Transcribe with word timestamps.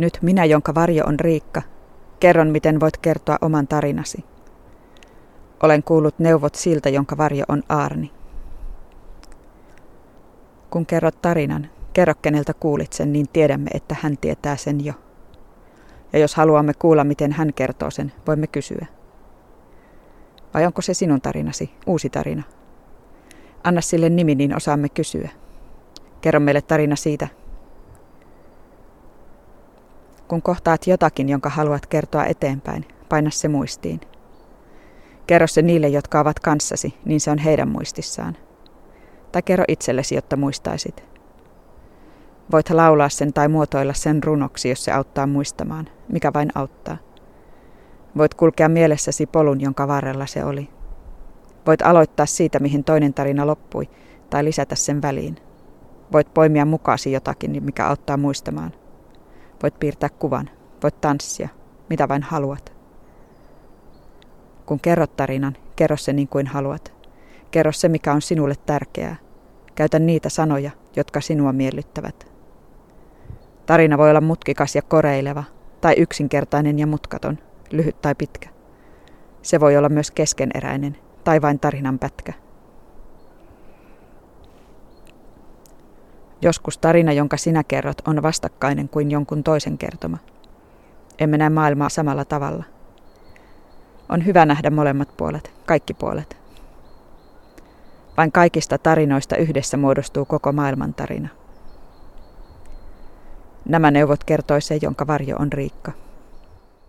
Nyt 0.00 0.18
minä, 0.22 0.44
jonka 0.44 0.74
varjo 0.74 1.04
on 1.06 1.20
Riikka, 1.20 1.62
kerron, 2.20 2.48
miten 2.48 2.80
voit 2.80 2.96
kertoa 2.96 3.38
oman 3.40 3.68
tarinasi. 3.68 4.24
Olen 5.62 5.82
kuullut 5.82 6.18
neuvot 6.18 6.54
siltä, 6.54 6.88
jonka 6.88 7.16
varjo 7.16 7.44
on 7.48 7.62
Aarni. 7.68 8.12
Kun 10.70 10.86
kerrot 10.86 11.22
tarinan, 11.22 11.70
kerro 11.92 12.14
keneltä 12.22 12.54
kuulit 12.54 12.92
sen, 12.92 13.12
niin 13.12 13.26
tiedämme, 13.32 13.70
että 13.74 13.96
hän 14.02 14.18
tietää 14.18 14.56
sen 14.56 14.84
jo. 14.84 14.92
Ja 16.12 16.18
jos 16.18 16.34
haluamme 16.34 16.72
kuulla, 16.74 17.04
miten 17.04 17.32
hän 17.32 17.52
kertoo 17.54 17.90
sen, 17.90 18.12
voimme 18.26 18.46
kysyä. 18.46 18.86
Vai 20.54 20.66
onko 20.66 20.82
se 20.82 20.94
sinun 20.94 21.20
tarinasi, 21.20 21.70
uusi 21.86 22.10
tarina? 22.10 22.42
Anna 23.64 23.80
sille 23.80 24.08
nimi, 24.08 24.34
niin 24.34 24.56
osaamme 24.56 24.88
kysyä. 24.88 25.28
Kerro 26.20 26.40
meille 26.40 26.62
tarina 26.62 26.96
siitä. 26.96 27.28
Kun 30.30 30.42
kohtaat 30.42 30.86
jotakin, 30.86 31.28
jonka 31.28 31.48
haluat 31.48 31.86
kertoa 31.86 32.24
eteenpäin, 32.24 32.84
paina 33.08 33.30
se 33.30 33.48
muistiin. 33.48 34.00
Kerro 35.26 35.46
se 35.46 35.62
niille, 35.62 35.88
jotka 35.88 36.20
ovat 36.20 36.40
kanssasi, 36.40 36.94
niin 37.04 37.20
se 37.20 37.30
on 37.30 37.38
heidän 37.38 37.68
muistissaan. 37.68 38.36
Tai 39.32 39.42
kerro 39.42 39.64
itsellesi, 39.68 40.14
jotta 40.14 40.36
muistaisit. 40.36 41.04
Voit 42.52 42.70
laulaa 42.70 43.08
sen 43.08 43.32
tai 43.32 43.48
muotoilla 43.48 43.92
sen 43.92 44.22
runoksi, 44.22 44.68
jos 44.68 44.84
se 44.84 44.92
auttaa 44.92 45.26
muistamaan, 45.26 45.88
mikä 46.08 46.32
vain 46.32 46.50
auttaa. 46.54 46.96
Voit 48.16 48.34
kulkea 48.34 48.68
mielessäsi 48.68 49.26
polun, 49.26 49.60
jonka 49.60 49.88
varrella 49.88 50.26
se 50.26 50.44
oli. 50.44 50.68
Voit 51.66 51.82
aloittaa 51.82 52.26
siitä, 52.26 52.58
mihin 52.58 52.84
toinen 52.84 53.14
tarina 53.14 53.46
loppui, 53.46 53.88
tai 54.30 54.44
lisätä 54.44 54.74
sen 54.74 55.02
väliin. 55.02 55.36
Voit 56.12 56.34
poimia 56.34 56.64
mukaasi 56.64 57.12
jotakin, 57.12 57.64
mikä 57.64 57.86
auttaa 57.86 58.16
muistamaan. 58.16 58.79
Voit 59.62 59.78
piirtää 59.80 60.08
kuvan. 60.08 60.50
Voit 60.82 61.00
tanssia. 61.00 61.48
Mitä 61.90 62.08
vain 62.08 62.22
haluat. 62.22 62.72
Kun 64.66 64.80
kerrot 64.80 65.16
tarinan, 65.16 65.56
kerro 65.76 65.96
se 65.96 66.12
niin 66.12 66.28
kuin 66.28 66.46
haluat. 66.46 66.92
Kerro 67.50 67.72
se, 67.72 67.88
mikä 67.88 68.12
on 68.12 68.22
sinulle 68.22 68.54
tärkeää. 68.66 69.16
Käytä 69.74 69.98
niitä 69.98 70.28
sanoja, 70.28 70.70
jotka 70.96 71.20
sinua 71.20 71.52
miellyttävät. 71.52 72.30
Tarina 73.66 73.98
voi 73.98 74.10
olla 74.10 74.20
mutkikas 74.20 74.76
ja 74.76 74.82
koreileva, 74.82 75.44
tai 75.80 75.94
yksinkertainen 75.96 76.78
ja 76.78 76.86
mutkaton, 76.86 77.38
lyhyt 77.70 78.00
tai 78.02 78.14
pitkä. 78.14 78.48
Se 79.42 79.60
voi 79.60 79.76
olla 79.76 79.88
myös 79.88 80.10
keskeneräinen, 80.10 80.96
tai 81.24 81.42
vain 81.42 81.60
tarinan 81.60 81.98
pätkä. 81.98 82.32
Joskus 86.42 86.78
tarina, 86.78 87.12
jonka 87.12 87.36
sinä 87.36 87.64
kerrot, 87.64 88.02
on 88.08 88.22
vastakkainen 88.22 88.88
kuin 88.88 89.10
jonkun 89.10 89.44
toisen 89.44 89.78
kertoma. 89.78 90.18
Emme 91.18 91.38
näe 91.38 91.50
maailmaa 91.50 91.88
samalla 91.88 92.24
tavalla. 92.24 92.64
On 94.08 94.26
hyvä 94.26 94.46
nähdä 94.46 94.70
molemmat 94.70 95.16
puolet, 95.16 95.52
kaikki 95.66 95.94
puolet. 95.94 96.36
Vain 98.16 98.32
kaikista 98.32 98.78
tarinoista 98.78 99.36
yhdessä 99.36 99.76
muodostuu 99.76 100.24
koko 100.24 100.52
maailman 100.52 100.94
tarina. 100.94 101.28
Nämä 103.68 103.90
neuvot 103.90 104.24
kertoi 104.24 104.60
se, 104.60 104.78
jonka 104.82 105.06
varjo 105.06 105.36
on 105.36 105.52
Riikka. 105.52 105.92